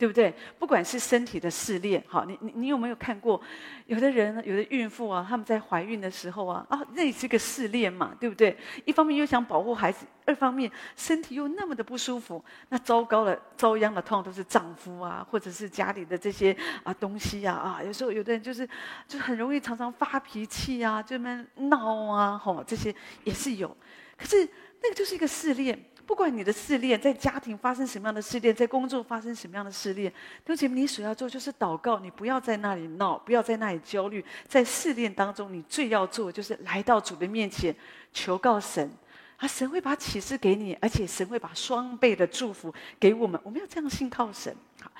[0.00, 0.34] 对不对？
[0.58, 3.38] 不管是身体的试炼，好，你你你有没有看过？
[3.84, 8.56] 有的人，有的孕妇啊，他们在怀孕的时候啊，啊，那也是个试炼嘛，对不对？
[8.86, 18.66] 一方面又想保护孩子，二方面身体又那么的不舒服，那糟糕了，遭殃的通常都是丈夫啊，或者是家里的这些啊东西呀啊，啊，有时候有的人就是
[19.06, 23.76] 就很容易常常发脾气啊，就那么闹啊，吼，这些也是有。
[24.16, 24.48] 可是
[24.82, 25.78] 那个就是一个试炼。
[26.10, 30.10] 不管你的试炼，在家庭发生什么样的试炼，在工作发生什么样的试炼，
[30.44, 34.22] 弟兄姐妹，你所要做就是祷告，你不要在那里闹，不要在那里焦虑。
[34.48, 37.72] 在试炼当中，你最要做就是来到主的面前，
[38.12, 38.90] 求告神，
[39.36, 43.40] 啊，神会把启示给你，而且神会把双倍的祝福给我们。
[43.44, 44.90] 我们要这样信靠神，好，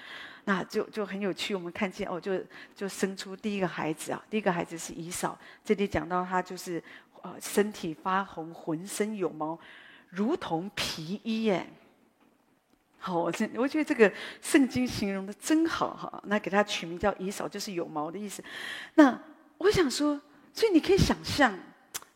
[0.44, 1.56] 那就就很有趣。
[1.56, 2.40] 我们看见哦，就
[2.76, 6.80] 就生出第一个孩子啊，第一个孩子是以扫，这里讲到他就是。
[7.22, 9.58] 呃，身体发红，浑身有毛，
[10.10, 11.66] 如同皮衣耶。
[12.98, 16.22] 好，我这我觉得这个圣经形容的真好哈。
[16.26, 18.44] 那给它取名叫以扫，就是有毛的意思。
[18.94, 19.18] 那
[19.56, 20.20] 我想说，
[20.52, 21.58] 所以你可以想象，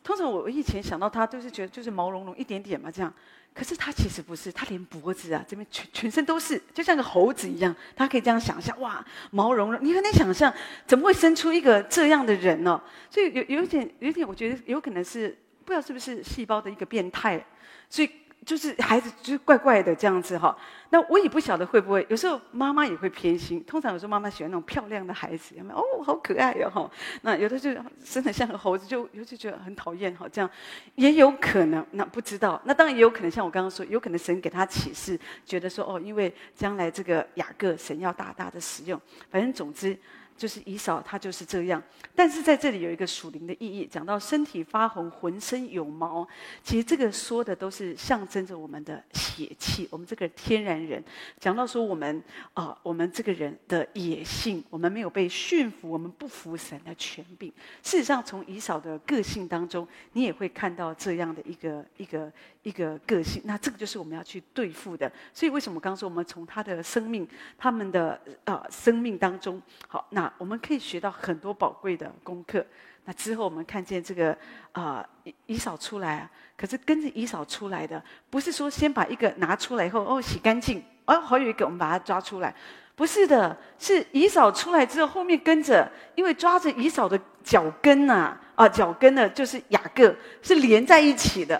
[0.02, 3.12] 通常我我以前想到他都是觉得就是毛茸茸一点点嘛，这样。
[3.54, 7.74] 可是他其实不是，他连脖子啊这边全全身都是，就像个猴子一样。
[7.94, 10.52] 他可以这样想象，哇，毛茸茸，你很难想象，
[10.86, 12.82] 怎么会生出一个这样的人呢、哦？
[13.08, 17.44] 所以有有点，有点，我觉得有可能是不知道是不是细胞的一个变态，
[17.88, 18.10] 所以。
[18.44, 20.54] 就是孩子就怪怪的这样子哈，
[20.90, 23.64] 那我也不晓得会不会，有时候妈妈也会偏心。
[23.64, 25.78] 通常有时候妈妈喜欢那种漂亮的孩子，有没有？
[25.78, 26.90] 哦，好可爱哟哈。
[27.22, 27.74] 那有的就
[28.04, 30.28] 生得像个猴子，就尤其觉得很讨厌哈。
[30.30, 30.50] 这样
[30.96, 32.60] 也有可能，那不知道。
[32.66, 39.00] 那当然也有可能，像我刚刚说，有可能神给他启示，觉得说哦，因为将来这个雅各神要大大的使用。
[39.30, 39.98] 反正总之。
[40.36, 41.82] 就是以扫，他就是这样。
[42.14, 46.26] 但是在这里有一个属灵的意义，讲到身体发红，浑身有毛。
[46.62, 51.02] 其实这个说的都是象征着我们的血气，我们这个天然人。
[51.38, 57.52] 讲到说我们啊、我们这个人的野性，我们没有被驯服，我们不服神的权柄。
[57.82, 63.40] 事实上，从以扫的个性当中，你也会看到这样的一个一个一个个性。
[63.44, 65.10] 那这个就是我们要去对付的。
[65.32, 70.23] 所以为什么刚刚说我们从他的生命，他们的啊、生命当中，好那。
[70.38, 72.64] 我们可以学到很多宝贵的功课。
[73.06, 74.34] 那之后，我们看见这个
[74.72, 82.54] 啊，以以扫出来啊，可是跟着以扫出来的，不是说先把一个拿出来以后，哦，洗干净，哦，还有一个，我们把它抓出来，
[82.96, 91.58] 不是的，是以扫出来之后，后面跟着，因为抓着以扫的脚跟呐，啊，啊，脚跟呢，就是雅各，是连在一起的，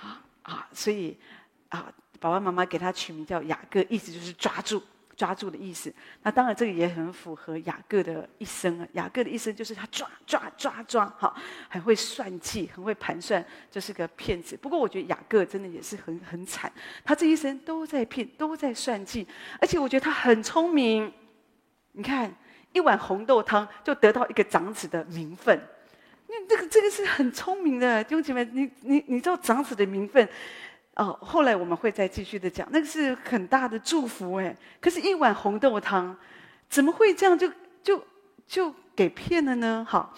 [0.00, 1.14] 啊啊，所以
[1.68, 1.84] 啊，
[2.18, 4.82] 爸爸妈妈给他取名叫雅各，意思就是抓住。
[5.18, 8.86] 抓住的意思，那当然这个也很符合雅各的一生啊。
[8.92, 11.36] 雅各的一生就是他抓抓抓抓，好，
[11.68, 14.56] 很会算计，很会盘算，就是个骗子。
[14.56, 16.72] 不过我觉得雅各真的也是很很惨，
[17.04, 19.26] 他这一生都在骗，都在算计，
[19.60, 21.12] 而且我觉得他很聪明。
[21.90, 22.32] 你看，
[22.72, 25.60] 一碗红豆汤就得到一个长子的名分，
[26.28, 30.28] 那这个这个是很聪明的，弟兄姐妹，你你你知道长子的名分。
[30.98, 34.54] 哦，后来我们会再继续的讲，那个是很大的祝福哎。
[34.80, 36.16] 可是，一碗红豆汤，
[36.68, 37.48] 怎么会这样就
[37.84, 38.04] 就
[38.48, 39.86] 就给骗了呢？
[39.88, 40.12] 好，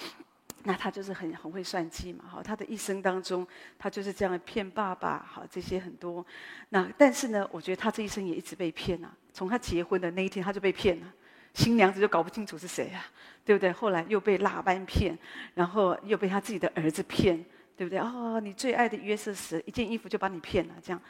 [0.62, 2.24] 那他就是很很会算计嘛。
[2.26, 3.46] 好，他的一生当中，
[3.78, 5.22] 他就是这样骗爸爸。
[5.30, 6.24] 好，这些很多。
[6.70, 9.14] 那但是呢，我觉得他这一生也一直被骗啊。
[9.34, 11.06] 从他结婚的那一天，他就被骗了，
[11.52, 13.04] 新娘子就搞不清楚是谁啊，
[13.44, 13.70] 对不对？
[13.70, 15.18] 后来又被拉班骗，
[15.52, 17.44] 然后又被他自己的儿子骗。
[17.80, 17.98] 对不对？
[17.98, 21.00] 哦，你最爱的约瑟死，一件衣服就把你骗了，这样。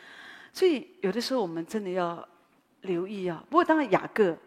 [0.53, 2.25] 所以有的时候我们真的要
[2.83, 3.45] 留意啊。
[3.51, 4.39] 不过当然，雅各，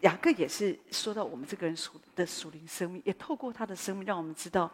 [0.00, 4.70] 雅各也是说到我们这个人属的属灵生命，也透过他的生命，让我们知道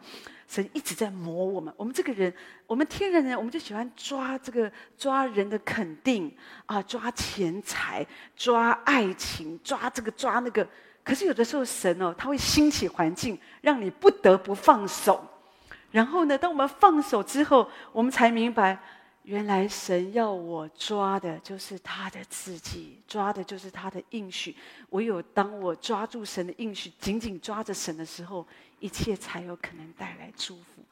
[0.47, 1.73] 神一直在磨我们。
[1.75, 2.33] 我们这个人，
[2.67, 6.33] 我们天然人，我们就喜欢抓这个抓人的肯定
[6.67, 10.65] 啊，抓钱财，抓爱情，抓这个抓那个。
[11.03, 15.21] 可是有的时候神哦，他会兴起环境，让你不得不放手。
[15.95, 18.77] 然后呢，当我们放手之后，我们才明白，
[19.23, 24.53] 原来神要我抓的就是他的自己，抓的就是他的应许。
[24.89, 28.45] 唯有当我抓住神的应许，紧紧抓着神的时候，
[28.81, 30.83] 一切才有可能带来祝福。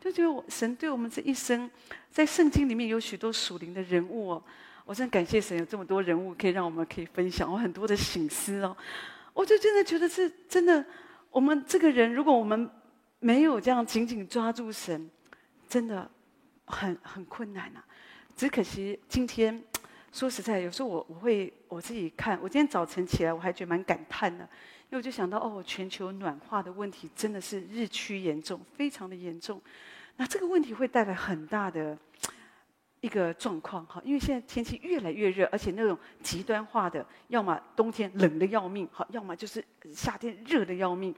[0.00, 1.70] 就觉得神对我们这一生，
[2.10, 4.42] 在圣经里面有许多属灵的人物哦，
[4.84, 8.76] 我真感谢神有这么多人物可以让我们可以分享，我很多的省思哦，
[9.34, 10.84] 我就真的觉得是真的，
[11.30, 12.68] 我们这个人，如果我们。
[13.20, 15.10] 没有这样紧紧抓住神，
[15.68, 16.08] 真的
[16.66, 17.82] 很很困难呐、
[18.36, 19.62] 只可惜今天，
[20.12, 29.60] 说实在，有时候我我会我自己看，我今天早晨起来我还觉得蛮感叹的，因为我就想到哦，全球暖化的问题真的是日趋严重，非常的严重。
[30.16, 31.98] 那这个问题会带来很大的
[33.00, 41.12] 一个状况哈，因为现在天气越来越热，而且那种极端化的，要么冬天冷得要命，好，要么就是夏天热得要命。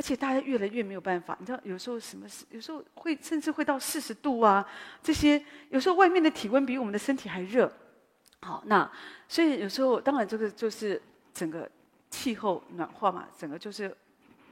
[0.00, 4.66] 而且大家越来越没有办法，你知道，有时候什么事，有时候会甚至会到四十度啊，
[5.02, 7.70] 这些有时候外面的体温比我们的身体还热。
[8.40, 8.90] 好，那
[9.28, 10.98] 所以有时候当然这个就是
[11.34, 11.70] 整个
[12.08, 13.94] 气候暖化嘛，整个就是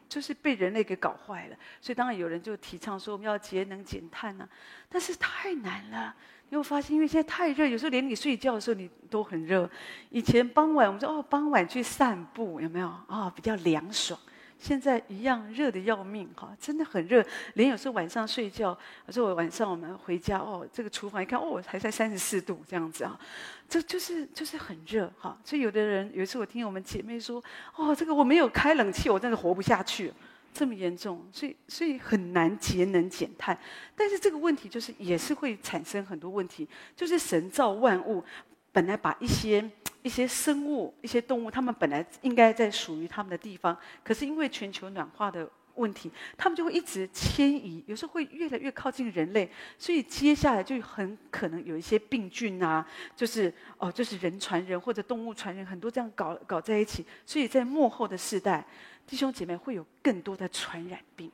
[0.06, 1.56] 就是被人类给搞坏了。
[1.80, 4.46] 所以当然有人就提倡说我们要节能减碳呐，
[4.90, 6.14] 但是太难了。
[6.50, 9.70] 你会发现，因为现在太热，有时候连你睡觉的时候你都很热。
[10.10, 14.20] 以前傍晚我们说哦，傍晚去散步有没有啊、比较凉爽。
[14.58, 17.24] 现在一样热得要命哈，真的很热。
[17.54, 23.18] 连有时候晚上睡觉，有时候我晚上我们回家哦，这个厨房一看哦，还在三十四度这样子啊，
[23.68, 25.38] 这就是就是很热哈。
[25.44, 27.42] 所以有的人有一次我听我们姐妹说，
[27.76, 30.12] 哦，这个我没有开冷气，我真的活不下去，
[30.52, 33.56] 这么严重，所以所以很难节能减碳。
[33.94, 38.24] 但是这个问题就是也是会产生很多问题，就是神造万物，
[38.72, 39.70] 本来把一些。
[40.08, 58.66] 一些生物、一些动物，它们本来应该在属于它们的地方，可是因为全球暖化的问题，它们就会一直迁移，有时候会越来越靠近人类，所以接下来就很可能有一些病菌啊，就是哦，就是人传人或者动物传人，很多这样搞搞在一起，所以在幕后的世代，
[59.06, 61.30] 弟兄姐妹会有更多的传染病。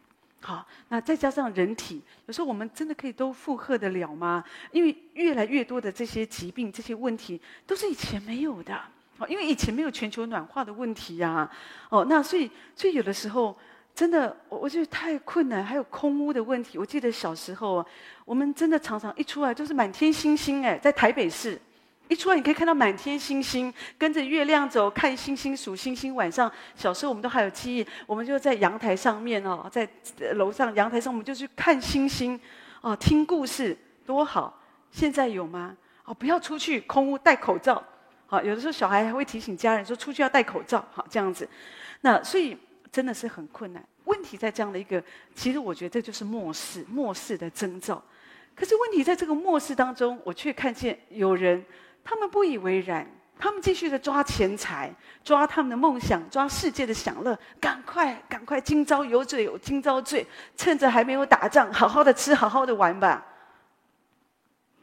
[0.47, 4.45] 好，那再加上人体，有时候我们真的可以都负荷得了吗？
[4.73, 8.79] 因为越来越多的这些疾病、这些问题，都是以前没有的。
[9.17, 11.51] 哦，因为以前没有全球暖化的问题呀、啊。
[11.89, 13.57] 哦，那所以，所以有的时候
[13.95, 15.65] 真的，我我觉得太困难。
[15.65, 17.83] 还有空污的问题，我记得小时候，
[18.27, 21.59] 我们真的常常一出来就是满天星星，哎，在台北市。
[22.09, 26.15] 一出来，你可以看到满天星星，跟着月亮走，看星星，数星星。
[26.15, 29.89] 晚上，小时候我们都还有记忆，我们就在阳台上面哦，在
[30.35, 32.39] 楼上阳台上，我们就去看星星，
[32.83, 34.61] 哦，听故事，多好。
[34.91, 35.75] 现在有吗？
[36.05, 37.83] 哦，不要出去，空屋，戴口罩。
[38.27, 40.87] 好，有的时候小孩还会提醒家人说，出去要戴口罩。
[40.93, 41.49] 好，这样子。
[42.03, 42.55] 那所以
[42.93, 43.83] 真的是很困难。
[44.05, 45.03] 问题在这样的一个，
[45.35, 48.01] 其实我觉得这就是末世，末世的征兆。
[48.55, 51.65] 可是问题在这个末世当中，我却看见有人。
[52.05, 63.27] 他们不以为然，他们继续的抓钱财，抓他们的梦想，抓世界的享乐，赶快赶快，今朝有酒今朝醉，趁着还没有打仗，好好的吃，好好的玩吧。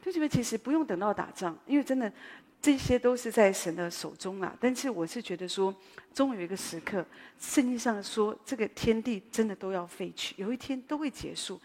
[0.02, 0.28] 对不对？
[0.28, 2.12] 其实不用等到打仗，因为真的
[2.60, 4.52] 这些都是在神的手中啊。
[4.58, 5.72] 但是我是觉得说，
[6.12, 7.06] 终有一个时刻，
[7.38, 11.60] 圣经上说，这个天地真的都要废去，有一天都会结束。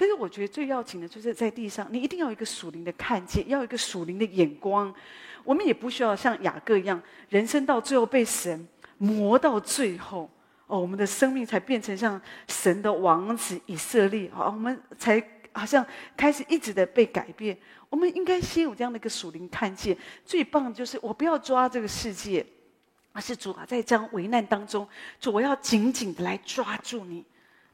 [0.00, 4.90] 可是我觉得最要紧的就是在地上，你一定要有一个属灵的看见，要有一个属灵的眼光。
[5.44, 10.30] 我们也不需要像雅各一样，人生到最后被神磨到最后，
[10.66, 15.84] 哦，我们的生命才变成像神的王子以色列，哦，我们才好像
[16.16, 17.54] 开始一直的被改变。
[17.90, 19.94] 我们应该先有这样的一个属灵看见。
[20.24, 22.46] 最棒的就是我不要抓这个世界，
[23.12, 24.88] 而是主啊，在这样危难当中，
[25.20, 27.20] 主我要紧紧的来抓住你。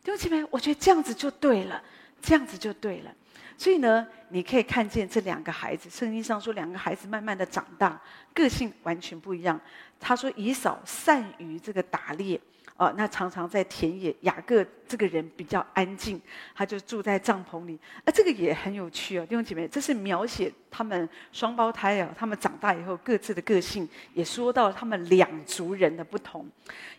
[0.02, 1.80] 弟兄姐妹，我觉得这样子就对了。
[2.26, 3.14] 这样子就对了，
[3.56, 8.02] 所以呢，你可以看见这两个孩子，圣经上说两个孩子慢慢的长大，
[8.34, 9.60] 个性完全不一样。
[10.00, 12.40] 他说以扫善于这个打猎。
[12.76, 14.14] 哦，那常常在田野。
[14.20, 16.20] 雅各这个人比较安静，
[16.54, 17.78] 他就住在帐篷里。
[18.04, 26.46] 啊，这个也很有趣哦，弟兄姐妹，这是描写他们双胞胎啊，他们长大以后各自的个性，也说到他们两族人的不同。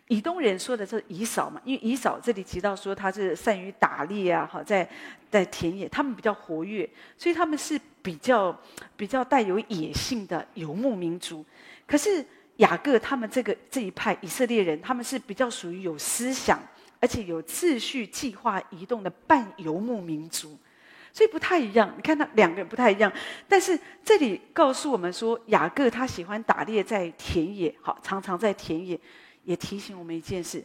[0.07, 4.89] 以东人说的是以扫嘛，因为以扫这里提到说他是善于打猎啊，好在
[5.29, 8.57] 在田野，他们比较活跃，所以他们是比较
[8.95, 11.45] 比较带有野性的游牧民族。
[11.85, 12.25] 可是。
[12.57, 16.59] 雅各他们这个这一派以色列人，他们是比较属于有思想，
[16.99, 20.57] 而且有秩序、计划移动的半游牧民族，
[21.13, 21.93] 所以不太一样。
[21.95, 23.11] 你看他两个人不太一样，
[23.47, 28.99] 但是这里告诉我们说，雅各他喜欢打猎在田野，好，常常在田野，
[29.43, 30.63] 也提醒我们一件事：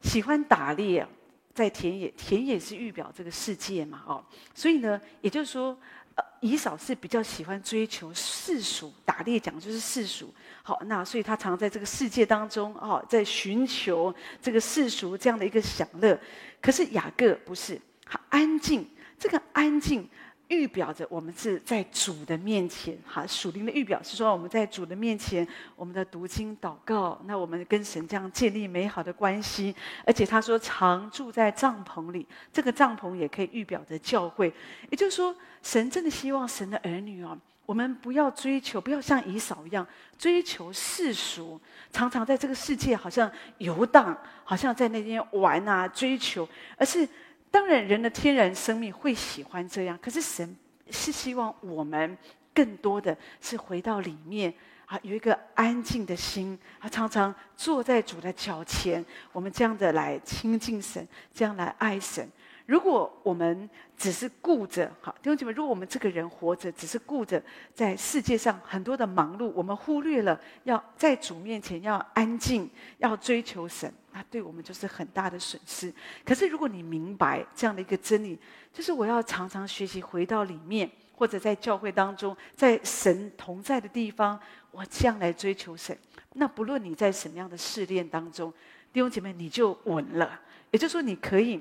[0.00, 1.06] 喜欢打猎
[1.52, 5.78] 在田野，田野是预表这个世界嘛，哦，所以呢，也就是说。
[6.14, 10.32] 呃，以扫是比较喜欢追求世俗，打猎讲就是世俗。
[10.62, 16.18] 好，那所以他常在这个世界当中，哦，在寻求这个世俗这样的一个享乐。
[16.60, 20.08] 可是雅各不是，他安静，这个安静。
[20.48, 29.74] 预表着我们是在主的面前，哈，属灵的预表是说我们在主的面前，我们的读经祷告，那我们跟神这样建立美好的关系。
[30.04, 34.52] 而且他说常住在帐篷里，这个帐篷也可以预表着教会。
[34.90, 39.86] 也就是说，神真的希望神的儿女哦，我们不要追求，不要像以扫一样
[40.18, 41.58] 追求世俗，
[41.90, 47.08] 常常在这个世界好像游荡，好像在那边玩啊追求，而是。
[47.54, 50.56] 当然，人的天然生命会喜欢这样，可是神
[50.90, 52.18] 是希望我们
[52.52, 54.52] 更多的是回到里面
[54.86, 62.28] 啊，有一个安静的心啊，常常坐在主的脚前，我们这样的来亲近神，这样来爱神。
[62.66, 67.40] 如果我们只是顾着，好弟兄姐妹，如果我们这个人活着只是顾着
[67.72, 73.94] 在世界上很多的忙碌，我们忽略了要在主面前要安静，要追求神。
[74.16, 75.92] 那对我们就是很大的损失。
[76.24, 78.38] 可是如果你明白这样的一个真理，
[78.72, 84.38] 就是我要常常学习回到里面，或者在教会当中，在神同在的地方，
[84.70, 85.98] 我这样来追求神。
[86.34, 88.52] 那不论你在什么样的试炼当中，
[88.92, 90.40] 弟兄姐妹，你就稳了。
[90.70, 91.60] 也就是说，你可以，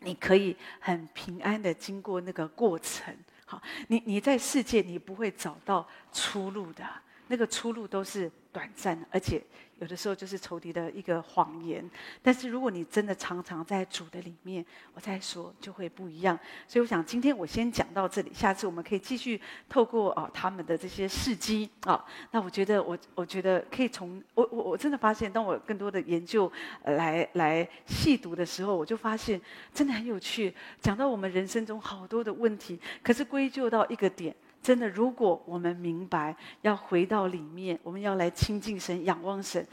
[0.00, 3.16] 你可以很平安的经过那个过程。
[3.44, 6.84] 好，你你在世界，你不会找到出路的，
[7.28, 9.40] 那个出路都是短暂的，而且。
[9.78, 11.84] 有的时候就是仇敌的一个谎言，
[12.22, 14.64] 但是如果你真的常常在主的里面，
[14.94, 16.38] 我再说就会不一样。
[16.66, 26.50] 所以我想今天我先讲到这里，下次我们可以继续透过啊他们的这些事迹啊，那我觉得我我觉得可以从我我我真的发现，当我更多的研究
[26.84, 29.38] 来来细读的时候，我就发现
[29.74, 34.34] 真的很有趣，讲到我们人生中好多的问题，可是归咎到一个点。
[34.66, 39.64] 真的，如果我们明白要回到里面，我们要来亲近神、仰望神，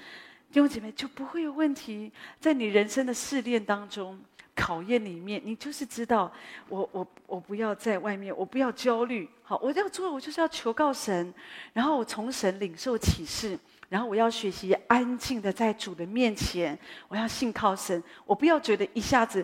[0.51, 2.11] 弟兄姐妹就不会有问题。
[2.39, 4.19] 在你人生的试炼当中、
[4.55, 6.31] 考验里面，你就是知道，
[6.69, 9.27] 我我我不要在外面，我不要焦虑。
[9.41, 11.33] 好，我要做，我就是要求告神，
[11.73, 13.57] 然后我从神领受启示，
[13.89, 16.77] 然后我要学习安静的在主的面前，
[17.07, 19.43] 我要信靠神，我不要觉得一下子。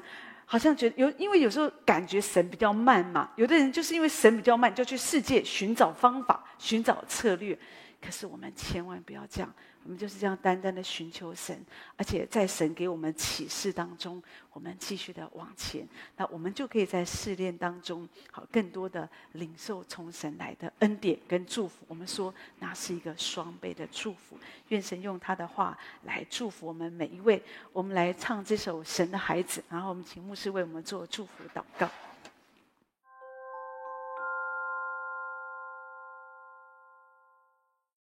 [0.52, 3.30] 好像觉得有，因为有时候感觉神比较慢嘛。
[3.36, 7.56] 有的人就是因为神比较慢，就去世界寻找方法、寻找策略。
[8.02, 9.54] 可是我们千万不要这样。
[9.84, 11.66] 我们就是这样单单的寻求神，
[11.96, 14.22] 而且在神给我们启示当中，
[14.52, 21.86] 我们继续的往前，那我们就可以在试炼当中，好更多的领受从神来的恩典跟祝福。
[21.88, 24.38] 我们说那是一个双倍的祝福。
[24.68, 27.42] 愿神用他的话来祝福我们每一位。
[27.74, 31.90] 我们来唱这首《神的孩子》，然后我们请牧师为我们做祝福祷告。